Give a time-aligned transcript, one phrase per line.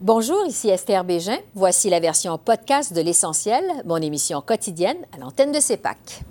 [0.00, 1.38] Bonjour, ici Esther Bégin.
[1.56, 6.22] Voici la version podcast de L'Essentiel, mon émission quotidienne à l'antenne de CEPAC.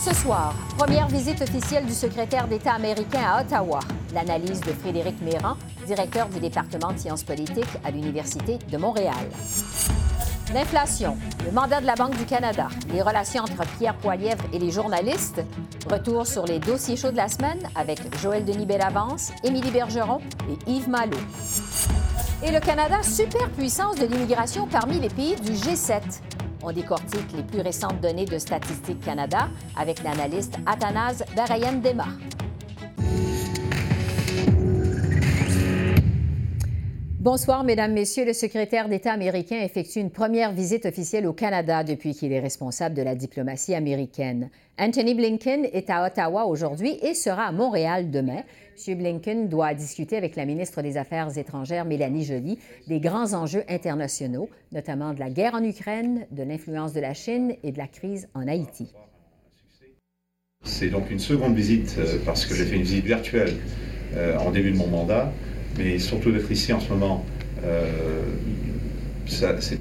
[0.00, 3.80] Ce soir, première visite officielle du secrétaire d'État américain à Ottawa.
[4.14, 5.56] L'analyse de Frédéric Méran,
[5.86, 9.26] directeur du département de sciences politiques à l'Université de Montréal.
[10.52, 14.70] L'inflation, le mandat de la Banque du Canada, les relations entre Pierre Poilièvre et les
[14.70, 15.42] journalistes,
[15.90, 20.70] retour sur les dossiers chauds de la semaine avec Joël Denis Bellavance, Émilie Bergeron et
[20.70, 21.16] Yves Malo.
[22.44, 26.02] Et le Canada, superpuissance de l'immigration parmi les pays du G7.
[26.62, 32.06] On décortique les plus récentes données de Statistique Canada avec l'analyste Athanase Barayen-Dema.
[37.22, 38.24] Bonsoir, Mesdames, Messieurs.
[38.24, 42.96] Le secrétaire d'État américain effectue une première visite officielle au Canada depuis qu'il est responsable
[42.96, 44.50] de la diplomatie américaine.
[44.76, 48.42] Anthony Blinken est à Ottawa aujourd'hui et sera à Montréal demain.
[48.88, 48.98] M.
[48.98, 54.50] Blinken doit discuter avec la ministre des Affaires étrangères, Mélanie Joly, des grands enjeux internationaux,
[54.72, 58.26] notamment de la guerre en Ukraine, de l'influence de la Chine et de la crise
[58.34, 58.92] en Haïti.
[60.64, 63.54] C'est donc une seconde visite euh, parce que j'ai fait une visite virtuelle
[64.16, 65.32] euh, en début de mon mandat
[65.78, 67.24] mais surtout d'être ici en ce moment,
[67.64, 67.86] euh,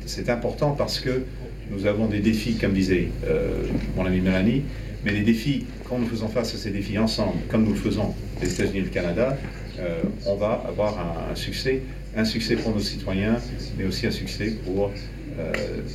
[0.06, 1.24] c'est important parce que
[1.72, 3.64] nous avons des défis, comme disait euh,
[3.96, 4.64] mon ami Mélanie,
[5.04, 8.14] mais les défis, quand nous faisons face à ces défis ensemble, comme nous le faisons
[8.42, 9.38] les États-Unis et le Canada,
[9.80, 11.82] euh, on va avoir un, succès,
[12.16, 13.38] un succès pour nos citoyens,
[13.78, 14.92] mais aussi un succès pour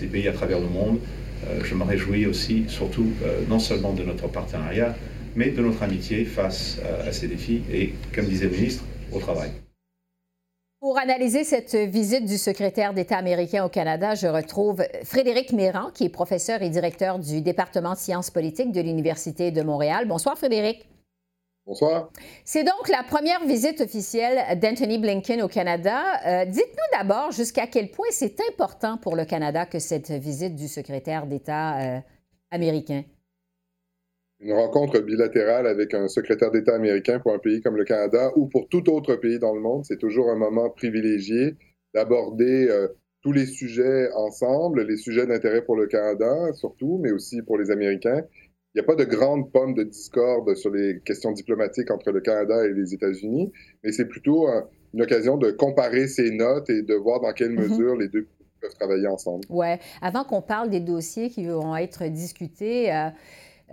[0.00, 0.98] les pays à travers le monde.
[1.62, 3.06] je me réjouis aussi, surtout,
[3.48, 4.96] non seulement de notre partenariat,
[5.36, 9.50] mais de notre amitié face à ces défis et, comme disait le ministre, au travail.
[10.96, 16.04] Pour analyser cette visite du secrétaire d'État américain au Canada, je retrouve Frédéric Méran, qui
[16.04, 20.08] est professeur et directeur du département de sciences politiques de l'Université de Montréal.
[20.08, 20.88] Bonsoir, Frédéric.
[21.66, 22.08] Bonsoir.
[22.46, 26.02] C'est donc la première visite officielle d'Anthony Blinken au Canada.
[26.24, 30.66] Euh, dites-nous d'abord jusqu'à quel point c'est important pour le Canada que cette visite du
[30.66, 32.00] secrétaire d'État euh,
[32.50, 33.04] américain
[34.40, 38.46] une rencontre bilatérale avec un secrétaire d'État américain pour un pays comme le Canada ou
[38.46, 41.56] pour tout autre pays dans le monde, c'est toujours un moment privilégié
[41.94, 42.88] d'aborder euh,
[43.22, 47.70] tous les sujets ensemble, les sujets d'intérêt pour le Canada surtout, mais aussi pour les
[47.70, 48.22] Américains.
[48.74, 52.20] Il n'y a pas de grande pomme de discorde sur les questions diplomatiques entre le
[52.20, 53.50] Canada et les États-Unis,
[53.82, 54.60] mais c'est plutôt euh,
[54.92, 57.70] une occasion de comparer ces notes et de voir dans quelle mm-hmm.
[57.70, 58.28] mesure les deux
[58.60, 59.44] peuvent travailler ensemble.
[59.48, 59.66] Oui.
[60.02, 63.08] Avant qu'on parle des dossiers qui vont être discutés, euh,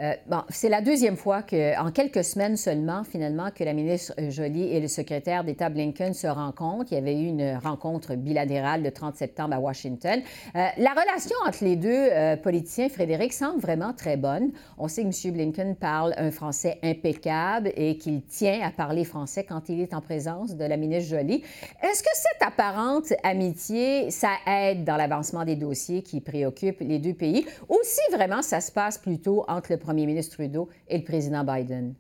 [0.02, 0.14] euh,
[0.50, 4.80] c'est la deuxième fois que, en quelques semaines seulement, finalement, que la ministre Joly et
[4.80, 6.92] le secrétaire d'État Blinken se rencontrent.
[6.92, 10.20] Il y avait eu une rencontre bilatérale le 30 septembre à Washington.
[10.56, 14.52] Euh, la relation entre les deux euh, politiciens, Frédéric, semble vraiment très bonne.
[14.80, 15.34] On sait que M.
[15.34, 20.02] Blinken parle un français impeccable et qu'il tient à parler français quand il est en
[20.02, 21.44] présence de la ministre Joly.
[21.84, 27.14] Est-ce que cette apparente amitié, ça aide dans l'avancement des dossiers qui préoccupent les deux
[27.14, 27.46] pays?
[27.70, 31.44] Ou si vraiment ça se passe plutôt entre le premier ministre Trudeau et le président
[31.44, 31.94] Biden?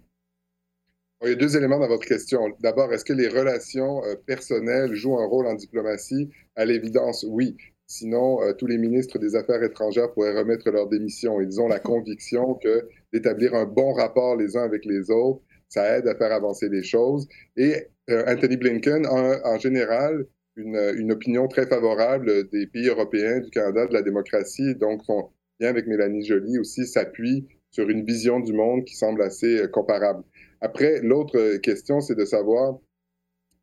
[1.24, 2.50] Il y a deux éléments dans votre question.
[2.60, 6.30] D'abord, est-ce que les relations euh, personnelles jouent un rôle en diplomatie?
[6.56, 7.56] À l'évidence, oui.
[7.88, 11.40] Sinon, euh, tous les ministres des Affaires étrangères pourraient remettre leur démission.
[11.40, 15.98] Ils ont la conviction que d'établir un bon rapport les uns avec les autres, ça
[15.98, 17.28] aide à faire avancer les choses.
[17.56, 20.26] Et euh, Anthony Blinken a en général
[20.58, 24.76] une, une, opinion très favorable des pays européens, du Canada, de la démocratie.
[24.76, 25.30] Donc, son
[25.62, 29.68] lien avec Mélanie Joly aussi s'appuie sur une vision du monde qui semble assez euh,
[29.68, 30.24] comparable.
[30.62, 32.78] Après, l'autre euh, question, c'est de savoir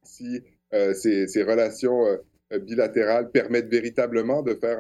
[0.03, 0.43] si
[0.75, 2.05] euh, ces, relations
[2.63, 4.79] bilatérales permettent véritablement de faire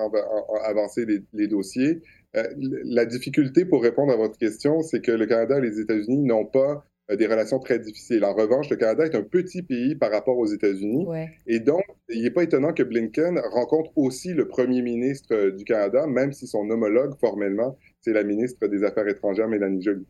[0.65, 2.03] avancer les dossiers.
[2.35, 6.47] la difficulté pour répondre à votre question, c'est que le Canada et les États-Unis n'ont
[6.47, 6.85] pas
[7.17, 8.25] des relations très difficiles.
[8.25, 11.07] En revanche, le Canada est un petit pays par rapport aux États-Unis.
[11.47, 16.07] Et donc, il n'est pas étonnant que Blinken rencontre aussi le premier ministre du Canada,
[16.07, 20.07] même si son homologue formellement c'est la ministre des Affaires étrangères, Mélanie Joly.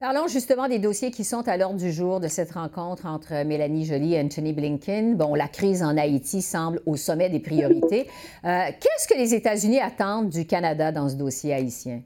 [0.00, 3.84] Parlons justement des dossiers qui sont à l'ordre du jour de cette rencontre entre Mélanie
[3.84, 5.16] Joly et Anthony Blinken.
[5.16, 8.08] Bon, la crise en Haïti semble au sommet des priorités.
[8.44, 12.02] Euh, qu'est-ce que les États-Unis attendent du Canada dans ce dossier haïtien?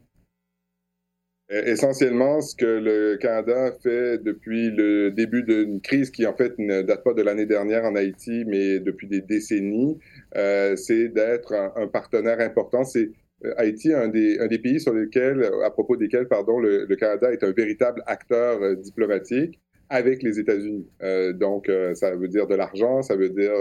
[1.53, 6.59] Euh, essentiellement, ce que le Canada fait depuis le début d'une crise qui, en fait,
[6.59, 9.97] ne date pas de l'année dernière en Haïti, mais depuis des décennies,
[10.37, 12.83] euh, c'est d'être un, partenaire important.
[12.85, 13.11] C'est
[13.45, 17.33] euh, Haïti un des, un des, pays sur lesquels, à propos desquels, pardon, le, Canada
[17.33, 19.61] est un véritable acteur diplomatique.
[19.89, 20.89] avec les États-Unis.
[21.35, 23.53] donc, ça veut dire de l'argent, ça veut dire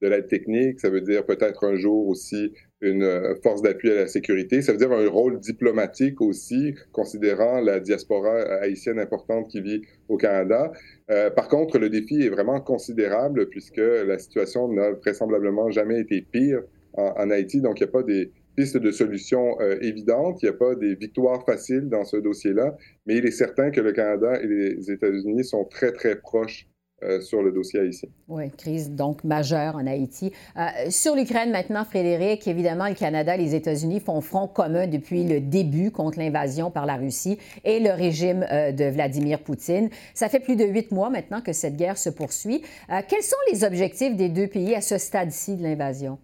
[0.00, 2.52] de l'aide technique, ça veut dire peut-être un jour aussi
[2.82, 4.60] une euh, force d'appui à la sécurité.
[4.60, 10.16] Ça veut dire un rôle diplomatique aussi, considérant la diaspora haïtienne importante qui vit au
[10.16, 10.72] Canada.
[11.10, 16.20] Euh, par contre, le défi est vraiment considérable puisque la situation n'a vraisemblablement jamais été
[16.22, 16.62] pire
[16.94, 17.60] en, Haïti.
[17.60, 20.74] Donc, il n'y a pas des pistes de solutions euh, évidentes, il n'y a pas
[20.74, 22.76] des victoires faciles dans ce dossier-là,
[23.06, 26.66] mais il est certain que le Canada et les États-Unis sont très, très proches
[27.02, 28.08] euh, sur le dossier haïtien.
[28.28, 30.32] Oui, crise donc majeure en Haïti.
[30.56, 35.24] Euh, sur l'Ukraine maintenant, Frédéric, évidemment, le Canada et les États-Unis font front commun depuis
[35.24, 39.90] le début contre l'invasion par la Russie et le régime euh, de Vladimir Poutine.
[40.14, 42.62] Ça fait plus de huit mois maintenant que cette guerre se poursuit.
[43.08, 46.18] quels sont les objectifs des deux pays à ce stade-ci de l'invasion?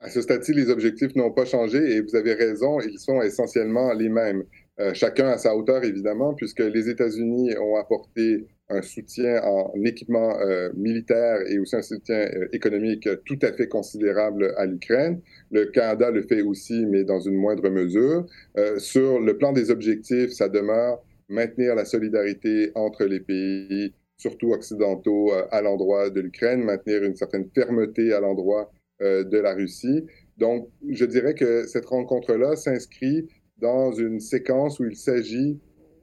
[0.00, 3.92] À ce stade-ci, les objectifs n'ont pas changé et vous avez raison, ils sont essentiellement
[3.94, 4.44] les mêmes.
[4.92, 10.70] Chacun à sa hauteur, évidemment, puisque les États-Unis ont apporté un soutien en équipement euh,
[10.74, 15.20] militaire et aussi un soutien euh, économique tout à fait considérable à l'Ukraine.
[15.50, 18.26] Le Canada le fait aussi, mais dans une moindre mesure.
[18.56, 24.52] Euh, sur le plan des objectifs, ça demeure maintenir la solidarité entre les pays, surtout
[24.52, 28.70] occidentaux, à l'endroit de l'Ukraine, maintenir une certaine fermeté à l'endroit
[29.00, 30.04] de la Russie.
[30.36, 33.26] Donc, je dirais que cette rencontre-là s'inscrit
[33.58, 35.60] dans une séquence où il s'agit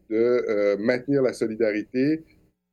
[0.10, 2.24] de maintenir la solidarité,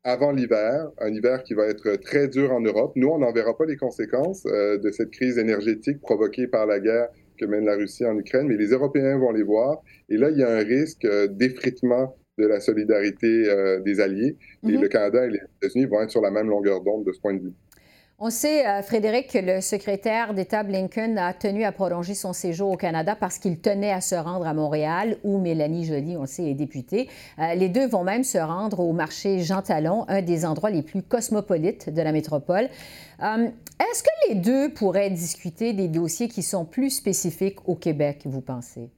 [0.05, 2.93] avant l'hiver, un hiver qui va être très dur en Europe.
[2.97, 6.81] Nous, on n'en verra pas les conséquences euh, de cette crise énergétique provoquée par la
[6.81, 7.09] guerre
[7.39, 9.83] que mène la Russie en Ukraine, mais les Européens vont les voir.
[10.09, 14.37] Et là, il y a un risque euh, d'effritement de la solidarité euh, des alliés.
[14.63, 14.81] Et mm-hmm.
[14.81, 17.35] le Canada et les États-Unis vont être sur la même longueur d'onde de ce point
[17.35, 17.53] de vue.
[18.21, 22.73] On sait, euh, Frédéric, que le secrétaire d'État Blinken a tenu à prolonger son séjour
[22.73, 26.27] au Canada parce qu'il tenait à se rendre à Montréal, où Mélanie Joly, on le
[26.27, 27.09] sait, est députée.
[27.39, 30.83] Euh, les deux vont même se rendre au marché Jean Talon, un des endroits les
[30.83, 32.69] plus cosmopolites de la métropole.
[33.23, 38.23] Euh, est-ce que les deux pourraient discuter des dossiers qui sont plus spécifiques au Québec,
[38.25, 38.91] vous pensez?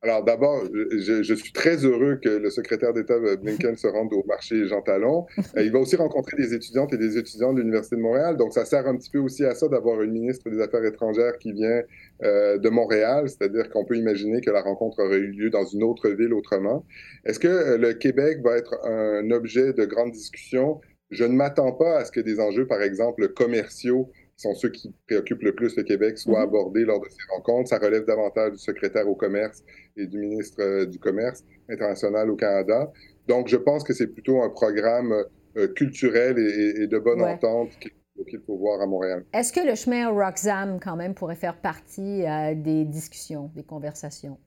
[0.00, 4.64] Alors d'abord, je, suis très heureux que le secrétaire d'État Blinken se rende au marché
[4.66, 5.26] Jean Talon.
[5.56, 8.36] Euh, il va aussi rencontrer des étudiantes et des étudiants de l'Université de Montréal.
[8.36, 11.36] Donc ça sert un petit peu aussi à ça d'avoir une ministre des Affaires étrangères
[11.38, 11.82] qui vient
[12.22, 15.82] euh, de Montréal, c'est-à-dire qu'on peut imaginer que la rencontre aurait eu lieu dans une
[15.82, 16.86] autre ville autrement.
[17.24, 20.80] Est-ce que euh, le Québec va être un objet de grande discussion?
[21.10, 24.94] Je ne m'attends pas à ce que des enjeux, par exemple, commerciaux sont ceux qui
[25.06, 26.48] préoccupent le plus le Québec, soient mhm.
[26.48, 27.68] abordés lors de ces rencontres.
[27.68, 29.62] Ça relève davantage du secrétaire au commerce
[29.96, 32.90] et du ministre euh, du Commerce international au Canada.
[33.26, 35.12] Donc, je pense que c'est plutôt un programme
[35.56, 39.24] euh, culturel et, de bonne entente qu'il faut voir à Montréal.
[39.32, 44.38] Est-ce que le chemin Roxham, quand même, pourrait faire partie euh, des discussions, des conversations?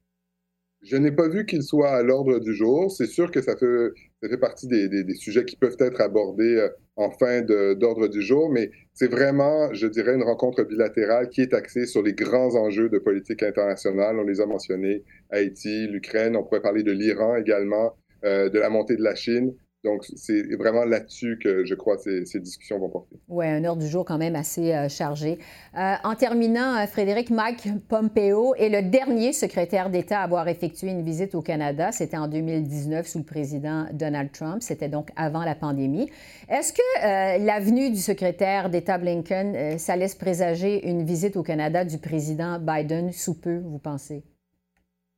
[0.81, 2.89] Je n'ai pas vu qu'il soit à l'ordre du jour.
[2.91, 3.89] C'est sûr que ça fait,
[4.21, 8.49] ça fait partie des, sujets qui peuvent être abordés euh, en fin d'ordre du jour,
[8.51, 12.89] mais c'est vraiment, je dirais, une rencontre bilatérale qui est axée sur les grands enjeux
[12.89, 14.19] de politique internationale.
[14.19, 18.69] On les a mentionnés, Haïti, l'Ukraine, on pourrait parler de l'Iran également, euh, de la
[18.69, 19.55] montée de la Chine.
[19.83, 23.15] Donc, c'est vraiment là-dessus que je crois que ces, discussions vont porter.
[23.29, 25.39] Oui, un heure du jour quand même assez euh, chargé.
[25.75, 30.89] Euh, en terminant, euh, Frédéric, Mike Pompeo est le dernier secrétaire d'État à avoir effectué
[30.89, 31.91] une visite au Canada.
[31.91, 34.61] C'était en 2019 sous le président Donald Trump.
[34.61, 36.11] C'était donc avant la pandémie.
[36.47, 41.85] Est-ce que la venue du secrétaire d'État Blinken, ça laisse présager une visite au Canada
[41.85, 44.23] du président Biden sous peu, vous pensez?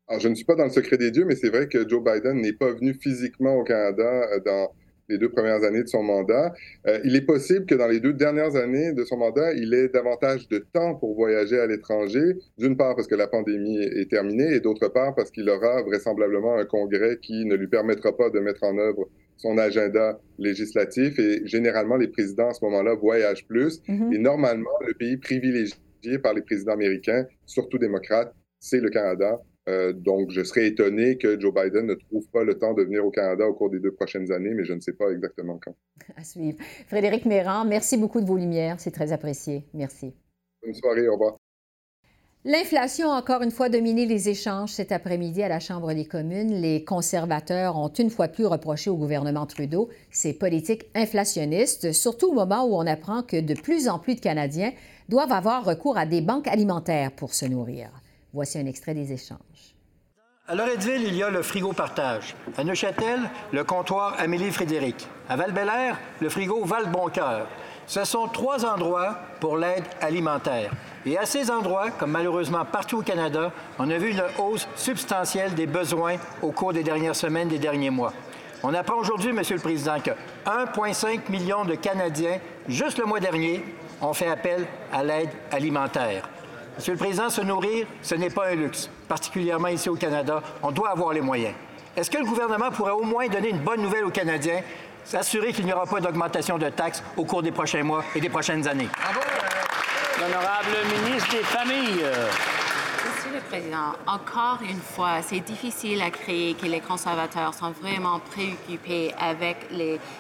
[0.08, 2.04] Alors, je ne suis pas dans le secret des dieux, mais c'est vrai que Joe
[2.04, 4.74] Biden n'est pas venu physiquement au Canada euh, dans
[5.10, 6.54] les deux premières années de son mandat.
[6.88, 9.90] Euh, il est possible que dans les deux dernières années de son mandat, il ait
[9.90, 14.54] davantage de temps pour voyager à l'étranger, d'une part parce que la pandémie est terminée
[14.54, 18.40] et d'autre part parce qu'il aura vraisemblablement un congrès qui ne lui permettra pas de
[18.40, 23.82] mettre en œuvre son agenda législatif et généralement les présidents à ce moment-là voyagent plus
[23.88, 24.14] mm-hmm.
[24.14, 25.76] et normalement le pays privilégié
[26.22, 29.42] par les présidents américains, surtout démocrates, c'est le Canada.
[29.70, 33.06] Euh, donc, je serais étonné que Joe Biden ne trouve pas le temps de venir
[33.06, 35.76] au Canada au cours des deux prochaines années, mais je ne sais pas exactement quand.
[36.18, 36.58] À suivre.
[36.88, 38.80] Frédéric Méran, merci beaucoup de vos lumières.
[38.80, 39.64] C'est très apprécié.
[39.74, 40.14] Merci.
[40.62, 41.08] Bonne soirée.
[41.08, 41.38] Au revoir.
[42.46, 46.52] L'inflation a encore une fois dominé les échanges cet après-midi à la Chambre des communes.
[46.52, 52.34] Les conservateurs ont une fois plus reproché au gouvernement Trudeau ses politiques inflationnistes, surtout au
[52.34, 54.74] moment où on apprend que de plus en plus de Canadiens
[55.08, 58.03] doivent avoir recours à des banques alimentaires pour se nourrir.
[58.34, 59.76] Voici un extrait des échanges.
[60.48, 62.36] À Loretteville, il y a le frigo partage.
[62.58, 63.20] À Neuchâtel,
[63.52, 65.08] le comptoir Amélie-Frédéric.
[65.30, 65.54] À val
[66.20, 67.48] le frigo Val-Boncoeur.
[67.86, 70.72] Ce sont trois endroits pour l'aide alimentaire.
[71.06, 75.54] Et à ces endroits, comme malheureusement partout au Canada, on a vu une hausse substantielle
[75.54, 78.14] des besoins au cours des dernières semaines, des derniers mois.
[78.64, 80.12] On apprend aujourd'hui, Monsieur le Président, que
[80.46, 83.64] 1,5 million de Canadiens, juste le mois dernier,
[84.02, 86.30] ont fait appel à l'aide alimentaire.
[86.76, 90.42] Monsieur le Président, se nourrir, ce n'est pas un luxe, particulièrement ici au Canada.
[90.64, 91.54] On doit avoir les moyens.
[91.96, 94.62] Est-ce que le gouvernement pourrait au moins donner une bonne nouvelle aux Canadiens,
[95.04, 98.30] s'assurer qu'il n'y aura pas d'augmentation de taxes au cours des prochains mois et des
[98.30, 98.90] prochaines années?
[100.20, 102.06] L'honorable ministre des Familles.
[103.34, 108.20] Monsieur le Président, encore une fois, c'est difficile à créer que les conservateurs sont vraiment
[108.20, 109.58] préoccupés avec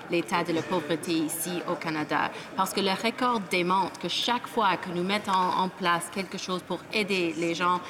[0.09, 2.31] l'état de la pauvreté ici au Canada.
[2.55, 6.63] Parce que le record démontre que chaque fois que nous mettons en place quelque chose
[6.63, 7.81] pour aider les gens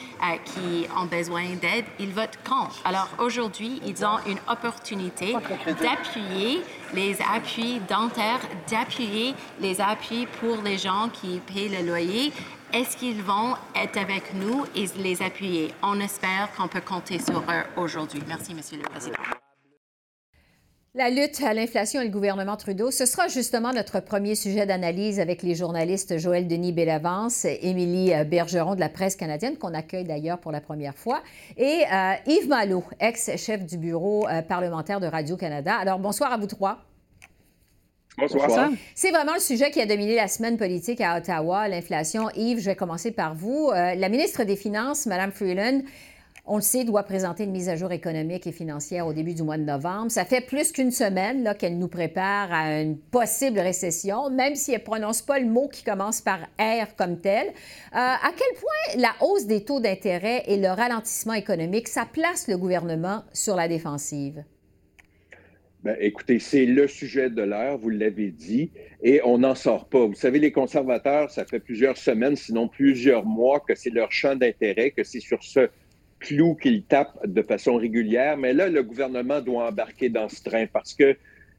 [0.43, 2.81] qui ont besoin d'aide, ils votent contre.
[2.83, 5.37] Alors aujourd'hui, ils ont une opportunité
[5.67, 6.61] d'appuyer
[6.93, 12.33] les appuis dentaires, d'appuyer les appuis pour les gens qui paient le loyer
[12.73, 15.71] est-ce qu'ils vont être avec nous et les appuyer?
[15.83, 18.21] On espère qu'on peut compter sur eux aujourd'hui.
[18.27, 19.13] Merci, Monsieur le Président.
[20.95, 25.19] La lutte à l'inflation et le gouvernement Trudeau, ce sera justement notre premier sujet d'analyse
[25.19, 30.39] avec les journalistes Joël Denis Bellavance, Émilie Bergeron de la presse canadienne, qu'on accueille d'ailleurs
[30.39, 31.23] pour la première fois,
[31.57, 35.75] et euh, Yves Malo, ex-chef du bureau euh, parlementaire de Radio-Canada.
[35.75, 36.77] Alors, bonsoir à vous trois.
[38.17, 38.69] Bonsoir.
[38.93, 42.29] C'est vraiment le sujet qui a dominé la semaine politique à Ottawa, l'inflation.
[42.35, 43.69] Yves, je vais commencer par vous.
[43.73, 45.81] Euh, la ministre des Finances, Mme Freeland,
[46.45, 49.43] on le sait, doit présenter une mise à jour économique et financière au début du
[49.43, 50.11] mois de novembre.
[50.11, 54.81] Ça fait plus qu'une semaine qu'elle nous prépare à une possible récession, même si elle
[54.81, 57.47] ne prononce pas le mot qui commence par R comme tel.
[57.47, 57.51] Euh,
[57.93, 62.57] à quel point la hausse des taux d'intérêt et le ralentissement économique, ça place le
[62.57, 64.43] gouvernement sur la défensive?
[65.83, 68.71] Ben, écoutez, c'est le sujet de l'heure, vous l'avez dit,
[69.01, 70.05] et on n'en sort pas.
[70.05, 74.37] Vous savez, les conservateurs, ça fait plusieurs semaines, sinon plusieurs mois, que c'est leur champ
[74.37, 75.67] d'intérêt, que c'est sur ce
[76.19, 78.37] clou qu'ils tapent de façon régulière.
[78.37, 81.17] Mais là, le gouvernement doit embarquer dans ce train parce que,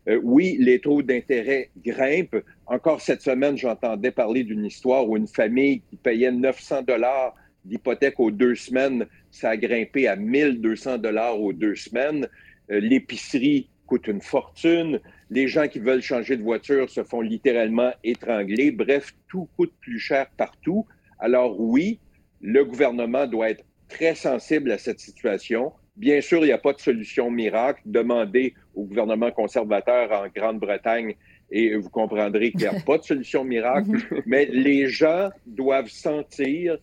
[0.08, 2.42] euh, oui, les taux d'intérêt grimpent.
[2.64, 7.34] Encore cette semaine, j'entendais parler d'une histoire où une famille qui payait 900 dollars
[7.66, 12.26] d'hypothèque aux deux semaines, ça a grimpé à 1200 dollars aux deux semaines.
[12.70, 14.98] Euh, l'épicerie coûte une fortune.
[15.30, 18.72] Les gens qui veulent changer de voiture se font littéralement étrangler.
[18.72, 20.84] Bref, tout coûte plus cher partout.
[21.20, 22.00] Alors oui,
[22.40, 25.72] le gouvernement doit être très sensible à cette situation.
[25.94, 27.82] Bien sûr, il n'y a pas de solution miracle.
[27.86, 31.14] Demandez au gouvernement conservateur en Grande-Bretagne
[31.52, 33.90] et vous comprendrez qu'il n'y a pas de solution miracle.
[34.26, 36.78] Mais les gens doivent sentir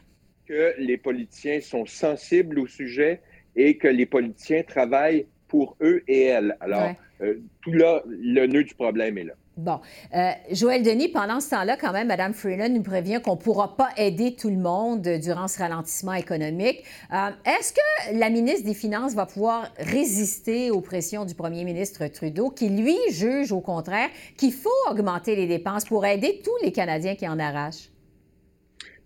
[0.46, 3.20] que les politiciens sont sensibles au sujet
[3.58, 6.56] et que les politiciens travaillent pour eux et elles.
[6.62, 9.34] Alors, euh, tout là, le nœud du problème est là.
[9.58, 9.82] Bon.
[10.16, 13.76] Euh, Joël Denis, pendant ce temps-là, quand même, Mme Freeland nous prévient qu'on ne pourra
[13.76, 16.84] pas aider tout le monde durant ce ralentissement économique.
[17.14, 22.08] Euh, est-ce que la ministre des Finances va pouvoir résister aux pressions du premier ministre
[22.08, 26.72] Trudeau, qui, lui, juge au contraire qu'il faut augmenter les dépenses pour aider tous les
[26.72, 27.90] Canadiens qui en arrachent?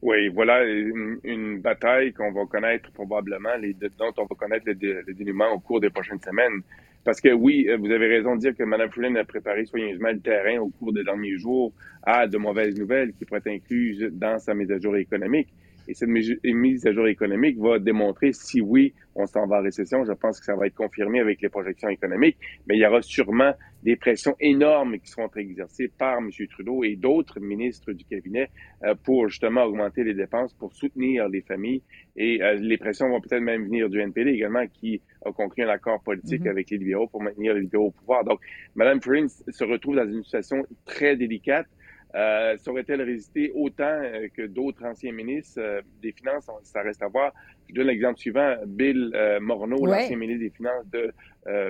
[0.07, 5.13] Oui, voilà une, bataille qu'on va connaître probablement, les, dont on va connaître le, le,
[5.15, 6.62] dénouement au cours des prochaines semaines.
[7.03, 10.09] Parce que oui, euh, vous avez raison de dire que Mme Freeland a préparé soigneusement
[10.12, 14.07] le terrain au cours des derniers jours à de mauvaises nouvelles qui pourraient être incluses
[14.12, 15.47] dans sa mise à jour économique.
[15.88, 20.04] Et cette mise à jour économique va démontrer si oui, on s'en va en récession.
[20.04, 22.38] Je pense que ça va être confirmé avec les projections économiques,
[22.68, 26.30] mais il y aura sûrement des pressions énormes qui seront exercées par M.
[26.50, 28.50] Trudeau et d'autres ministres du cabinet
[28.84, 31.84] euh, pour justement augmenter les dépenses, pour soutenir les familles.
[32.15, 35.70] Et euh, les pressions vont peut-être même venir du NPD également, qui a conclu un
[35.70, 36.50] accord politique mm-hmm.
[36.50, 38.24] avec les libéraux pour maintenir les libéraux au pouvoir.
[38.24, 38.39] Donc,
[38.75, 41.68] Mme Freeland se retrouve dans une situation très délicate.
[42.15, 45.60] Euh, Saurait-elle résister autant euh, que d'autres anciens ministres?
[45.60, 46.50] Euh, des Finances?
[46.63, 47.34] Ça reste à voir.
[47.67, 48.55] Je donne l'exemple suivant.
[48.65, 51.12] Bill Morneau, l'ancien ministre des Finances de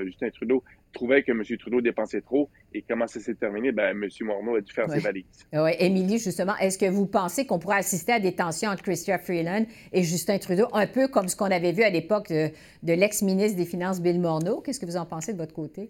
[0.05, 1.41] Justin Trudeau, trouvait que M.
[1.57, 2.49] Trudeau dépensait trop.
[2.73, 3.71] Et comment ça s'est terminé?
[3.71, 4.09] Ben, M.
[4.21, 5.25] Morneau a dû faire ses valises.
[5.53, 9.17] Oui, Émilie, justement, est-ce que vous pensez qu'on pourrait assister à des tensions entre Chrystia
[9.17, 12.49] Freeland et Justin Trudeau, un peu comme ce qu'on avait vu à l'époque de,
[12.83, 14.59] de l'ex-ministre des Finances Bill Morneau?
[14.59, 15.89] Qu'est-ce que vous en pensez de votre côté?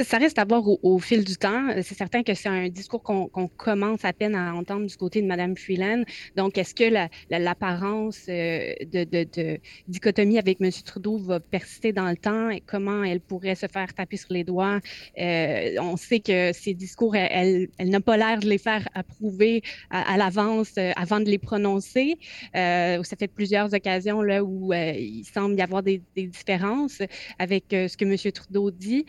[0.00, 1.68] Ça reste à voir au, fil du temps.
[1.82, 5.26] C'est certain que c'est un discours qu'on commence à peine à entendre du côté de
[5.26, 6.04] Mme Freeland.
[6.36, 6.84] Donc, est-ce que
[7.28, 10.70] l'apparence euh, de, dichotomie avec M.
[10.86, 12.48] Trudeau va persister dans le temps?
[12.48, 14.80] Et comment elle pourrait se faire taper sur les doigts?
[15.20, 20.16] Euh, on sait que ces discours, elle, n'a pas l'air de les faire approuver à,
[20.16, 22.16] l'avance euh, avant de les prononcer.
[22.54, 27.02] ça fait plusieurs occasions là, où il semble y avoir des, différences
[27.38, 28.32] avec ce que M.
[28.32, 29.04] Trudeau dit.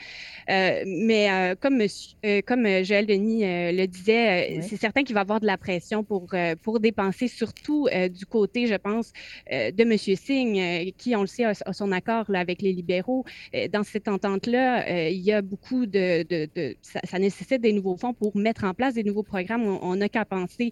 [0.85, 5.45] Mais comme, monsieur, comme Joël Denis le disait, c'est certain qu'il va y avoir de
[5.45, 6.27] la pression pour,
[6.61, 9.11] pour dépenser, surtout du côté, je pense,
[9.51, 9.97] de M.
[9.97, 13.25] Singh, qui, on le sait, a, son accord là, avec les libéraux.
[13.71, 16.23] dans cette entente-là, il y a beaucoup de...
[16.23, 19.65] de, de ça, ça, nécessite des nouveaux fonds pour mettre en place des nouveaux programmes.
[19.81, 20.71] On n'a qu'à penser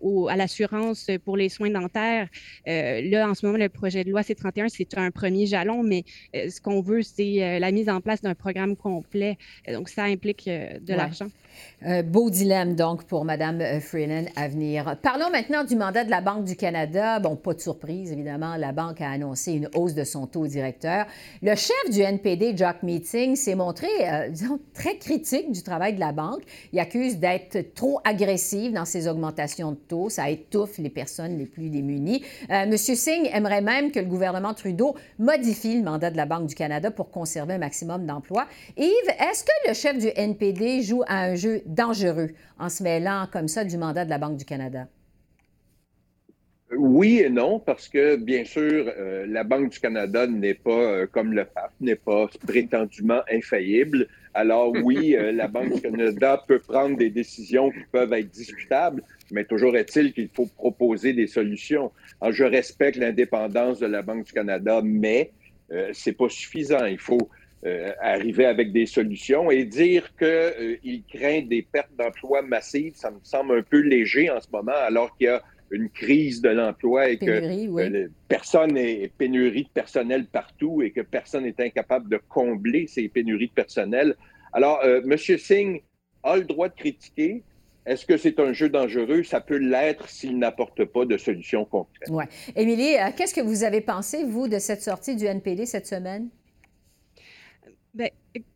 [0.00, 2.28] au, à l'assurance pour les soins dentaires.
[2.66, 6.60] là, en ce moment, le projet de loi C-31, c'est un premier jalon, mais ce
[6.60, 9.38] qu'on veut, c'est la mise en place d'un programme complet.
[9.72, 11.28] Donc, ça implique de l'argent.
[11.82, 14.96] Un beau dilemme, donc, pour Mme euh, Freeland à venir.
[15.02, 17.20] Parlons maintenant du mandat de la Banque du Canada.
[17.20, 21.06] Bon, pas de surprise, évidemment, la Banque a annoncé une hausse de son taux directeur.
[21.42, 26.00] Le chef du NPD, Jack Meeting, s'est montré, euh, disons, très critique du travail de
[26.00, 26.42] la Banque.
[26.72, 30.08] Il accuse d'être trop agressive dans ses augmentations de taux.
[30.08, 32.22] Ça étouffe les personnes les plus démunies.
[32.50, 32.76] Euh, M.
[32.76, 36.90] Singh aimerait même que le gouvernement Trudeau modifie le mandat de la Banque du Canada
[36.90, 38.46] pour conserver un maximum d'emplois.
[38.94, 43.26] Yves, est-ce que le chef du NPD joue à un jeu dangereux en se mêlant
[43.32, 44.86] comme ça du mandat de la Banque du Canada?
[46.76, 51.06] Oui et non, parce que bien sûr, euh, la Banque du Canada n'est pas euh,
[51.10, 54.06] comme le FAF, n'est pas prétendument infaillible.
[54.32, 59.02] Alors oui, euh, la Banque du Canada peut prendre des décisions qui peuvent être discutables,
[59.32, 61.90] mais toujours est-il qu'il faut proposer des solutions.
[62.20, 65.32] Alors, je respecte l'indépendance de la Banque du Canada, mais
[65.92, 66.84] c'est pas suffisant.
[66.84, 67.28] Il faut
[67.66, 73.10] euh, arriver avec des solutions et dire qu'il euh, craint des pertes d'emplois massives, ça
[73.10, 76.50] me semble un peu léger en ce moment, alors qu'il y a une crise de
[76.50, 82.10] l'emploi et que euh, personne est pénurie de personnel partout et que personne n'est incapable
[82.10, 84.14] de combler ces pénuries de personnel.
[84.52, 85.16] Alors, M.
[85.16, 85.82] Singh
[86.22, 87.44] a le droit de critiquer,
[87.86, 89.22] est-ce que c'est un jeu dangereux?
[89.22, 92.10] Ça peut l'être s'il n'apporte pas de solution concrète.
[92.10, 92.24] Oui.
[92.56, 96.28] Émilie, qu'est-ce que vous avez pensé, vous, de cette sortie du NPD cette semaine?
[97.94, 98.10] Ben,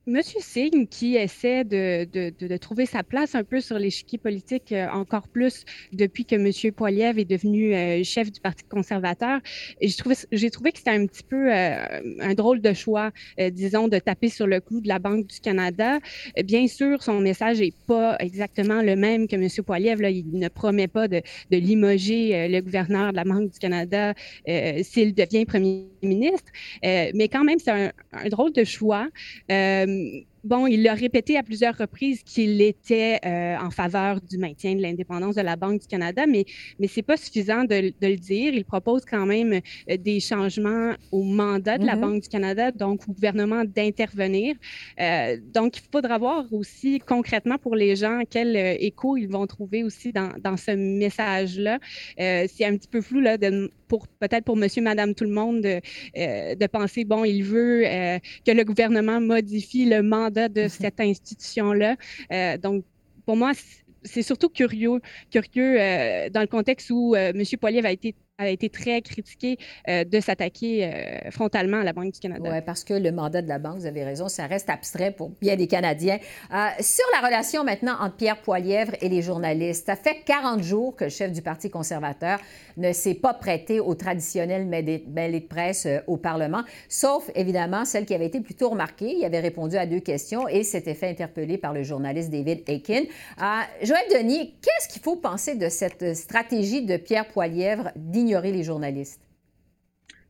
[0.09, 5.29] Monsieur Singh, qui essaie de, trouver sa place un peu sur l'échiquier politique euh, encore
[5.29, 9.41] plus depuis que Monsieur Poiliev est devenu euh, chef du Parti conservateur,
[9.83, 13.11] j'ai trouvé, que c'était un petit peu euh, un drôle de choix,
[13.53, 15.99] disons, de taper sur le clou de la Banque du Canada.
[16.43, 20.01] Bien sûr, son message n'est pas exactement le même que Monsieur Poiliev.
[20.11, 21.21] Il ne promet pas de,
[21.51, 24.15] limoger le gouverneur de la Banque du Canada
[24.83, 26.51] s'il devient premier ministre,
[26.83, 27.93] mais quand même, c'est un,
[28.31, 29.09] drôle de choix.
[29.69, 34.75] Um, bon, il a répété à plusieurs reprises qu'il était euh, en faveur du maintien
[34.75, 36.45] de l'indépendance de la Banque du Canada, mais,
[36.81, 38.55] mais ce n'est pas suffisant de, le dire.
[38.55, 42.01] Il propose quand même euh, des changements au mandat de la mm-hmm.
[42.01, 44.57] Banque du Canada, donc au gouvernement d'intervenir.
[45.55, 50.13] donc, il faudra voir aussi concrètement pour les gens quel écho ils vont trouver aussi
[50.13, 51.79] dans, dans ce message-là.
[52.17, 55.63] c'est un petit peu flou là, de, pour peut-être pour monsieur, madame, tout le monde
[55.63, 55.81] de,
[56.17, 61.01] euh, de penser, bon, il veut euh, que le gouvernement modifie le mandat de cette
[61.01, 61.97] institution-là.
[62.33, 62.85] Euh, donc,
[63.27, 63.53] pour moi,
[64.05, 65.77] c'est surtout curieux, curieux
[66.31, 67.43] dans le contexte où M.
[67.61, 72.13] Poilievre a été a été très critiqué euh, de s'attaquer euh, frontalement à la Banque
[72.13, 72.49] du Canada.
[72.53, 75.31] Oui, parce que le mandat de la Banque, vous avez raison, ça reste abstrait pour
[75.41, 76.19] bien des Canadiens.
[76.53, 80.95] Euh, sur la relation maintenant entre Pierre Poilièvre et les journalistes, ça fait 40 jours
[80.95, 82.39] que le chef du Parti conservateur
[82.77, 88.15] ne s'est pas prêté au traditionnel mêlée de presse au Parlement, sauf évidemment celle qui
[88.15, 89.17] avait été plutôt remarquée.
[89.19, 93.05] Il avait répondu à deux questions et s'était fait interpeller par le journaliste David Aiken.
[93.83, 99.21] Joël Denis, qu'est-ce qu'il faut penser de cette stratégie de Pierre Poilièvre d'ignorer les journalistes?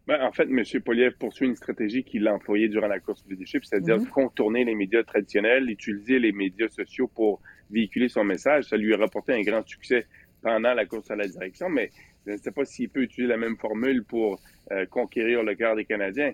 [0.06, 0.62] Ben, en fait, M.
[0.82, 4.08] Poliev poursuit une stratégie qu'il a employée durant la course du leadership, c'est-à-dire mm-hmm.
[4.08, 8.64] contourner les médias traditionnels, utiliser les médias sociaux pour véhiculer son message.
[8.64, 10.06] Ça lui a rapporté un grand succès
[10.40, 11.90] pendant la course à la direction, mais
[12.26, 14.40] je ne sais pas s'il peut utiliser la même formule pour
[14.72, 16.32] euh, conquérir le cœur des Canadiens.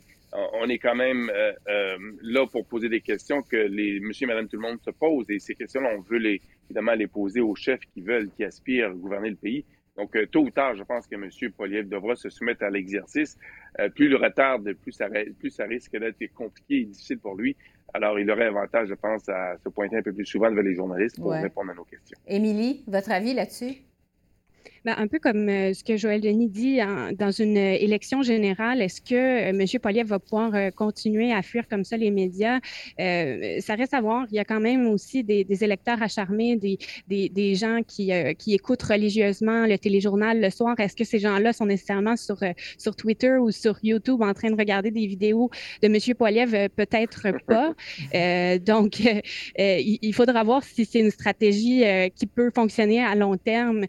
[0.55, 4.29] On est quand même euh, euh, là pour poser des questions que les monsieur et
[4.29, 7.41] madame tout le monde se posent et ces questions-là, on veut les, évidemment les poser
[7.41, 9.65] aux chefs qui veulent, qui aspirent à gouverner le pays.
[9.97, 11.29] Donc, euh, tôt ou tard, je pense que M.
[11.57, 13.39] Poliev devra se soumettre à l'exercice.
[13.79, 17.57] Euh, plus le retarde, plus ça, plus ça risque d'être compliqué et difficile pour lui.
[17.93, 20.75] Alors, il aurait avantage, je pense, à se pointer un peu plus souvent devant les
[20.75, 22.19] journalistes pour répondre à nos questions.
[22.27, 23.83] Émilie, votre avis là-dessus?
[24.85, 26.79] Ben, un peu comme euh, ce que Joël Denis dit,
[27.19, 29.81] dans une euh, élection générale, est-ce que euh, M.
[29.81, 32.61] Poliev va pouvoir continuer à fuir comme ça les médias?
[32.99, 34.27] ça reste à voir.
[34.31, 38.55] Il y a quand même aussi des, électeurs acharnés, des, des, des gens qui, qui
[38.55, 40.79] écoutent religieusement le téléjournal le soir.
[40.79, 42.39] Est-ce que ces gens-là sont nécessairement sur,
[42.77, 45.51] sur Twitter ou sur YouTube en train de regarder des vidéos
[45.83, 46.15] de M.
[46.17, 46.69] Poliev?
[46.77, 47.75] Peut-être pas.
[48.59, 49.01] donc,
[49.59, 53.87] il, faudra voir si c'est une stratégie qui peut fonctionner à long terme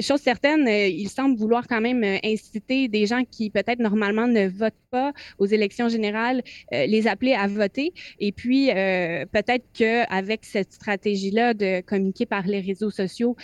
[0.00, 4.74] chose certaine, il semble vouloir quand même inciter des gens qui peut-être normalement ne votent
[4.90, 6.42] pas aux élections générales,
[6.72, 7.92] les appeler à voter.
[8.18, 13.36] Et puis, peut-être qu'avec cette stratégie-là de communiquer par les réseaux sociaux,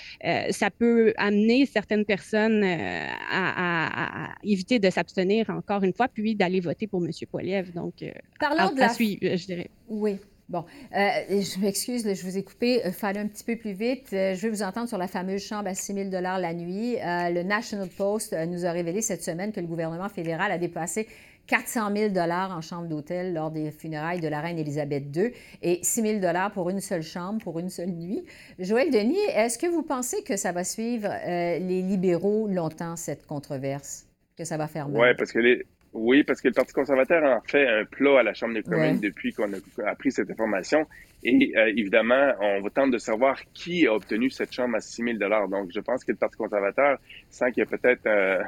[0.50, 6.86] ça peut amener certaines personnes à, éviter de s'abstenir encore une fois, puis d'aller voter
[6.86, 7.10] pour M.
[7.30, 7.72] Poiliev.
[7.72, 8.04] Donc,
[8.38, 8.88] Parlons de la...
[8.90, 9.70] suivre, je dirais.
[9.88, 10.16] Oui.
[10.50, 10.64] Bon,
[10.96, 12.80] euh, je m'excuse, je vous ai coupé.
[12.84, 14.08] Il fallait un petit peu plus vite.
[14.12, 16.96] Euh, je vais vous entendre sur la fameuse chambre à 6 000 la nuit.
[16.96, 21.06] Euh, le National Post nous a révélé cette semaine que le gouvernement fédéral a dépassé
[21.46, 25.30] 400 000 en chambre d'hôtel lors des funérailles de la reine Élisabeth II
[25.62, 28.24] et 6 000 pour une seule chambre, pour une seule nuit.
[28.58, 34.06] Joël Denis, est-ce que vous pensez que ça va suivre les libéraux longtemps, cette controverse,
[34.36, 35.00] que ça va faire mal?
[35.00, 38.22] Oui, parce que les, oui, parce que le Parti conservateur a fait un plat à
[38.22, 40.86] la Chambre des communes depuis qu'on a appris cette information.
[41.24, 45.02] Et euh, évidemment, on va tenter de savoir qui a obtenu cette chambre à 6
[45.18, 46.98] 000 Donc, je pense que le Parti conservateur
[47.28, 48.40] sent qu'il y a peut-être euh,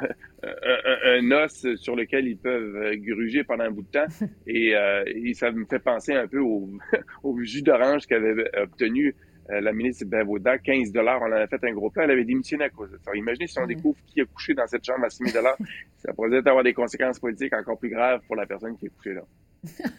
[1.20, 4.06] un, os sur lequel ils peuvent gruger pendant un bout de temps.
[4.46, 6.70] Et, euh, et ça me fait penser un peu au,
[7.24, 9.14] au jus d'orange qu'avait obtenu
[9.50, 12.24] euh, la ministre Bavoda, 15 dollars, on en a fait un gros plan, elle avait
[12.24, 13.10] démissionné à cause de ça.
[13.14, 15.56] Imaginez si on découvre qui a couché dans cette chambre à 6 000 dollars,
[15.98, 19.14] ça pourrait avoir des conséquences politiques encore plus graves pour la personne qui est couchée
[19.14, 19.22] là.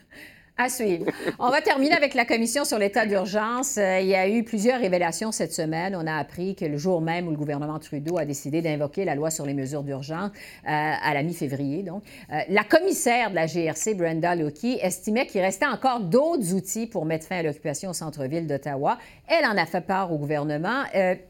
[0.55, 1.07] À suivre.
[1.39, 3.77] On va terminer avec la commission sur l'état d'urgence.
[3.79, 5.95] Euh, il y a eu plusieurs révélations cette semaine.
[5.95, 9.15] On a appris que le jour même où le gouvernement Trudeau a décidé d'invoquer la
[9.15, 13.47] loi sur les mesures d'urgence, euh, à la mi-février, donc, euh, la commissaire de la
[13.47, 17.93] GRC, Brenda Loki, estimait qu'il restait encore d'autres outils pour mettre fin à l'occupation au
[17.93, 18.99] centre-ville d'Ottawa.
[19.27, 20.83] Elle en a fait part au gouvernement.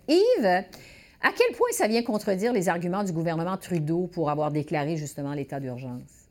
[0.10, 4.98] Yves, à quel point ça vient contredire les arguments du gouvernement Trudeau pour avoir déclaré
[4.98, 6.23] justement l'état d'urgence?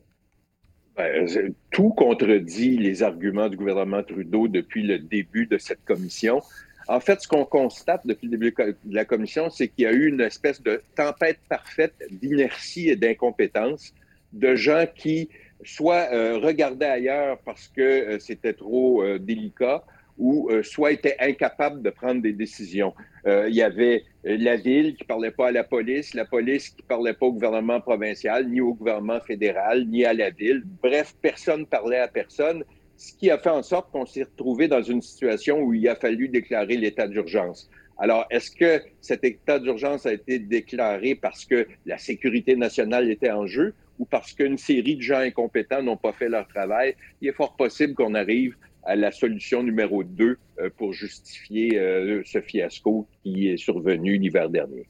[0.96, 6.42] Ben, tout contredit les arguments du gouvernement Trudeau depuis le début de cette commission.
[6.86, 9.92] En fait, ce qu'on constate depuis le début de la commission, c'est qu'il y a
[9.92, 13.94] eu une espèce de tempête parfaite d'inertie et d'incompétence
[14.32, 15.30] de gens qui
[15.64, 19.84] soit euh, regardaient ailleurs parce que euh, c'était trop euh, délicat,
[20.18, 22.92] ou soit étaient incapables de prendre des décisions.
[23.26, 26.24] Euh, il y avait euh, la ville qui ne parlait pas à la police, la
[26.24, 30.30] police qui ne parlait pas au gouvernement provincial, ni au gouvernement fédéral, ni à la
[30.30, 30.62] ville.
[30.82, 32.64] Bref, personne ne parlait à personne,
[32.96, 35.94] ce qui a fait en sorte qu'on s'est retrouvé dans une situation où il a
[35.94, 37.70] fallu déclarer l'état d'urgence.
[37.98, 43.30] Alors, est-ce que cet état d'urgence a été déclaré parce que la sécurité nationale était
[43.30, 46.96] en jeu ou parce qu'une série de gens incompétents n'ont pas fait leur travail?
[47.20, 52.22] Il est fort possible qu'on arrive à la solution numéro 2 euh, pour justifier euh,
[52.24, 54.86] ce fiasco qui est survenu l'hiver dernier.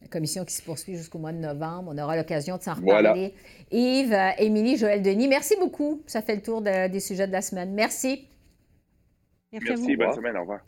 [0.00, 1.92] La commission qui se poursuit jusqu'au mois de novembre.
[1.94, 3.34] On aura l'occasion de s'en reparler.
[3.70, 6.02] Yves, euh, Émilie, Joël Denis, merci beaucoup.
[6.06, 7.72] Ça fait le tour des sujets de la semaine.
[7.72, 8.28] Merci.
[9.52, 10.36] Merci, merci bonne semaine.
[10.36, 10.60] Au revoir.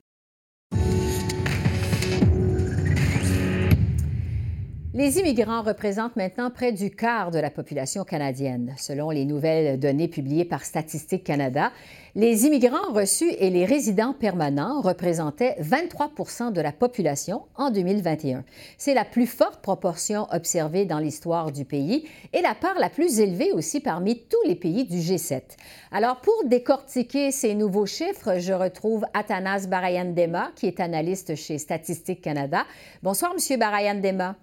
[4.97, 8.77] Les immigrants représentent maintenant près du quart de la population canadienne.
[8.79, 11.73] Selon les nouvelles données publiées par Statistique Canada,
[12.15, 18.45] les immigrants reçus et les résidents permanents représentaient 23% de la population en 2021.
[18.79, 23.19] C'est la plus forte proportion observée dans l'histoire du pays et la part la plus
[23.19, 25.43] élevée aussi parmi tous les pays du G7.
[25.91, 32.21] Alors, pour décortiquer ces nouveaux chiffres, je retrouve Athanas Barayandema, qui est analyste chez Statistique
[32.21, 32.65] Canada.
[33.03, 34.37] Bonsoir, Monsieur Barayandema.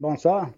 [0.00, 0.50] Bonsoir.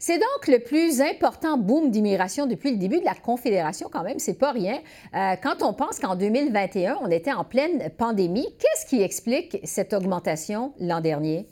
[0.00, 4.18] C'est donc le plus important boom d'immigration depuis le début de la Confédération, quand même,
[4.18, 4.80] c'est pas rien.
[5.14, 9.92] Euh, quand on pense qu'en 2021, on était en pleine pandémie, qu'est-ce qui explique cette
[9.92, 11.46] augmentation l'an dernier?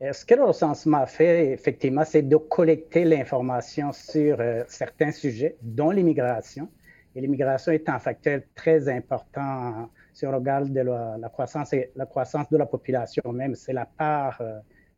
[0.00, 5.58] Euh, ce que le recensement fait, effectivement, c'est de collecter l'information sur euh, certains sujets,
[5.60, 6.66] dont l'immigration.
[7.14, 12.48] Et l'immigration est un facteur très important si on regarde la, croissance, et, la croissance
[12.48, 13.54] de la population même.
[13.54, 14.40] C'est la part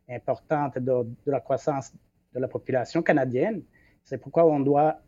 [0.09, 1.93] importante de, la croissance
[2.33, 3.63] de la population canadienne.
[4.03, 4.99] C'est pourquoi on doit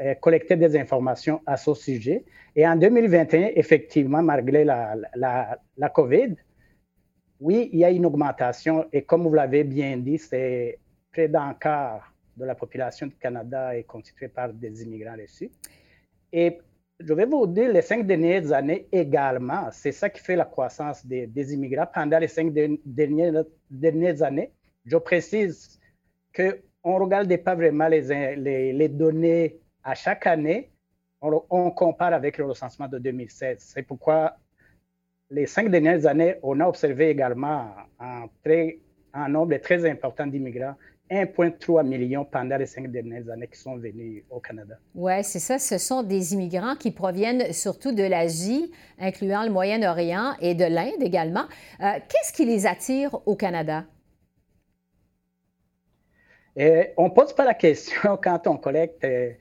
[0.00, 2.24] euh, collecter des informations à ce sujet.
[2.56, 6.34] Et en 2021, effectivement, malgré la, COVID,
[7.40, 8.86] oui, il y a une augmentation.
[8.92, 10.78] Et comme vous l'avez bien dit, c'est
[11.12, 15.50] près d'un quart de la population du Canada est constituée par des immigrants reçus.
[16.32, 16.58] Et
[17.00, 21.04] je vais vous dire, les cinq dernières années également, c'est ça qui fait la croissance
[21.04, 22.52] des, immigrants pendant les cinq
[22.84, 24.52] dernières, années.
[24.84, 25.80] Je précise
[26.34, 30.70] qu'on ne regarde pas vraiment les, données à chaque année.
[31.22, 33.58] On, on, compare avec le recensement de 2016.
[33.58, 34.36] C'est pourquoi
[35.30, 38.78] les cinq dernières années, on a observé également un, très,
[39.12, 40.76] un nombre très important d'immigrants
[41.10, 44.76] 1,3 million pendant les cinq dernières années qui sont venus au Canada.
[44.94, 45.58] Oui, c'est ça.
[45.58, 51.02] Ce sont des immigrants qui proviennent surtout de l'Asie, incluant le Moyen-Orient et de l'Inde
[51.02, 51.44] également.
[51.80, 53.84] Euh, qu'est-ce qui les attire au Canada?
[56.56, 59.32] Et on ne pose pas la question quand on collecte, euh,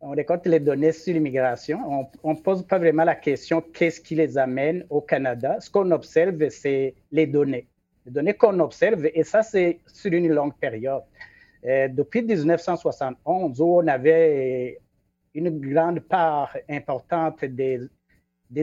[0.00, 2.08] on récolte les données sur l'immigration.
[2.22, 5.58] On ne pose pas vraiment la question qu'est-ce qui les amène au Canada?
[5.60, 7.69] Ce qu'on observe, c'est les données.
[8.10, 11.02] Données qu'on observe, et ça, c'est sur une longue période.
[11.64, 14.78] Euh, depuis 1971, où on avait
[15.34, 17.88] une grande part importante des,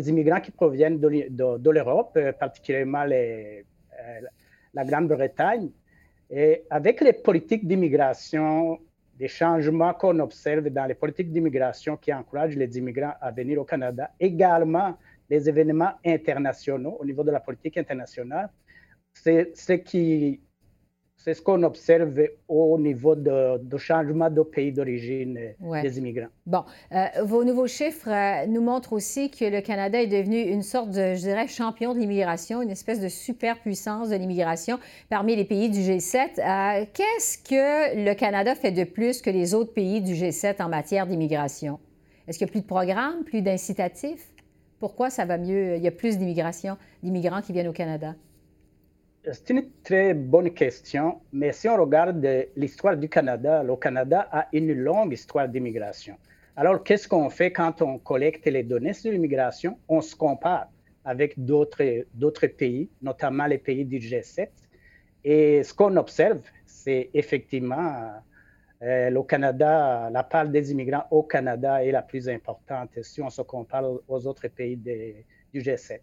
[0.09, 3.65] immigrants qui proviennent de, l'Europe, euh, particulièrement les,
[4.73, 5.69] la Grande-Bretagne,
[6.29, 8.79] et avec les politiques d'immigration,
[9.17, 13.63] des changements qu'on observe dans les politiques d'immigration qui encouragent les immigrants à venir au
[13.63, 14.97] Canada, également
[15.29, 18.49] les événements internationaux au niveau de la politique internationale,
[19.23, 20.41] c'est ce qui
[21.27, 25.37] c'est ce qu'on observe au niveau de, de changement de pays d'origine
[25.81, 26.29] des immigrants.
[26.45, 30.61] Bon, euh, vos nouveaux chiffres euh, nous montrent aussi que le Canada est devenu une
[30.61, 35.43] sorte de, je dirais, champion de l'immigration, une espèce de superpuissance de l'immigration parmi les
[35.43, 36.39] pays du G7.
[36.39, 40.69] Euh, qu'est-ce que le Canada fait de plus que les autres pays du G7 en
[40.69, 41.79] matière d'immigration?
[42.27, 44.29] Est-ce qu'il y a plus de programmes, plus d'incitatifs?
[44.79, 45.75] Pourquoi ça va mieux?
[45.75, 48.15] Il y a plus d'immigration, d'immigrants qui viennent au Canada?
[49.33, 54.47] C'est une très bonne question, mais si on regarde l'histoire du Canada, le Canada a
[54.53, 56.15] une longue histoire d'immigration.
[56.55, 59.77] Alors, qu'est-ce qu'on fait quand on collecte les données sur l'immigration?
[59.89, 60.69] On se compare
[61.03, 64.47] avec d'autres pays, notamment les pays du G7.
[65.25, 68.13] Et ce qu'on observe, c'est effectivement
[68.81, 73.29] euh, le Canada, la part des immigrants au Canada est la plus importante si on
[73.29, 75.99] se compare aux autres pays du G7.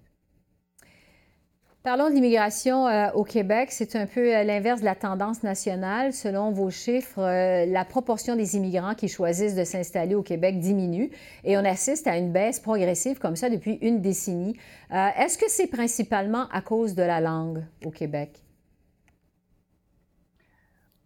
[1.84, 3.70] Parlons de l'immigration euh, au Québec.
[3.70, 6.14] C'est un peu euh, l'inverse de la tendance nationale.
[6.14, 11.10] Selon vos chiffres, euh, la proportion des immigrants qui choisissent de s'installer au Québec diminue
[11.44, 14.56] et on assiste à une baisse progressive comme ça depuis une décennie.
[14.90, 18.42] Est-ce que c'est principalement à cause de la langue au Québec?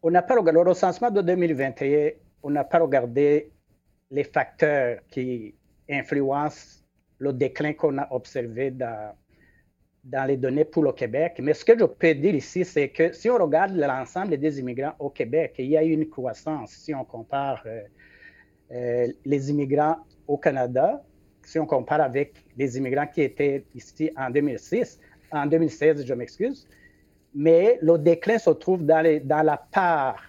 [0.01, 2.11] On n'a pas regardé le recensement de 2021.
[2.45, 3.51] On n'a pas regardé
[4.13, 5.57] les facteurs qui
[5.91, 6.85] influencent
[7.19, 9.13] le déclin qu'on a observé dans
[10.11, 11.35] dans les données pour le Québec.
[11.41, 14.95] Mais ce que je peux dire ici, c'est que si on regarde l'ensemble des immigrants
[14.99, 17.83] au Québec, il y a eu une croissance si on compare euh,
[18.73, 21.05] euh, les immigrants au Canada,
[21.45, 24.99] si on compare avec les immigrants qui étaient ici en 2006,
[25.31, 26.67] en 2016, je m'excuse.
[27.35, 30.23] Mais le déclin se trouve dans, la part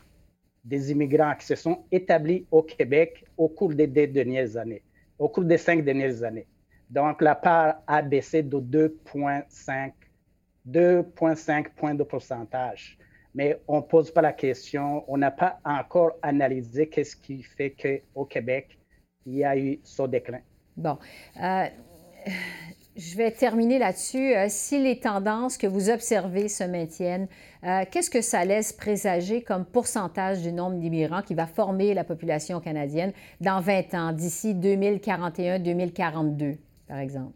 [0.65, 4.83] des immigrants qui se sont établis au Québec au cours des dernières années,
[5.17, 6.47] au cours des cinq dernières années.
[6.89, 9.91] Donc, la part a baissé de 2,5
[10.69, 12.97] 2,5 points de pourcentage.
[13.35, 17.71] Mais on ne pose pas la question, on n'a pas encore analysé qu'est-ce qui fait
[17.71, 18.77] qu'au Québec,
[19.25, 20.41] il y a eu ce déclin.
[20.75, 20.97] Bon.
[21.41, 21.65] Euh,
[22.95, 24.35] je vais terminer là-dessus.
[24.35, 27.27] Euh, si les tendances que vous observez se maintiennent,
[27.63, 32.03] euh, qu'est-ce que ça laisse présager comme pourcentage du nombre d'immigrants qui va former la
[32.03, 36.57] population canadienne dans 20 ans, d'ici 2041-2042?
[36.89, 37.33] Par exemple?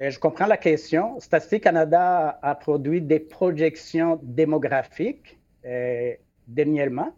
[0.00, 1.18] Je comprends la question.
[1.20, 6.12] Statistique Canada a produit des projections démographiques euh,
[6.48, 7.14] dernièrement.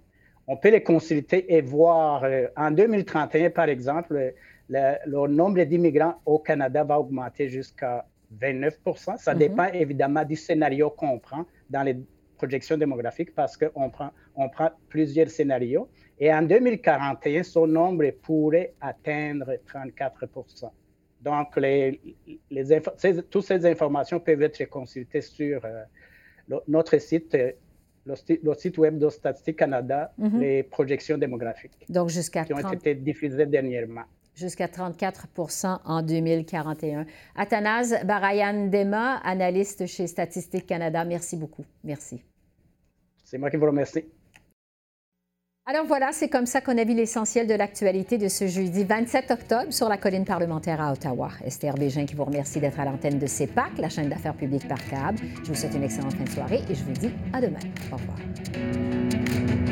[0.46, 4.34] On peut les consulter et voir euh, en 2031, par exemple,
[4.68, 8.06] le, nombre d'immigrants au Canada va augmenter jusqu'à
[8.40, 9.38] 29% Ça mhm.
[9.38, 11.96] dépend évidemment du scénario qu'on prend dans les
[12.36, 15.88] projections démographiques parce qu'on prend, on prend plusieurs scénarios.
[16.18, 20.70] Et en 2041, son nombre pourrait atteindre 34%
[21.20, 22.00] Donc, les,
[22.50, 22.80] les
[23.30, 25.84] toutes ces informations peuvent être consultées sur euh,
[26.68, 27.52] notre site, euh,
[28.06, 30.38] le, site web de Statistique Canada, mm-hmm.
[30.38, 31.84] les projections démographiques.
[31.88, 34.04] Donc, jusqu'à Qui ont été diffusées dernièrement
[34.36, 37.06] jusqu'à 34% en 2041.
[37.34, 41.64] Athanase Barayan Dema, analyste chez Statistique Canada, merci beaucoup.
[41.82, 42.22] Merci.
[43.24, 44.04] C'est moi qui vous remercie.
[45.68, 49.32] Alors voilà, c'est comme ça qu'on a vu l'essentiel de l'actualité de ce jeudi 27
[49.32, 51.30] octobre sur la colline parlementaire à Ottawa.
[51.44, 54.78] Esther Bégin qui vous remercie d'être à l'antenne de CEPAC, la chaîne d'affaires publiques par
[54.86, 55.18] câble.
[55.42, 57.58] Je vous souhaite une excellente fin de soirée et je vous dis à demain.
[57.90, 59.65] Au revoir.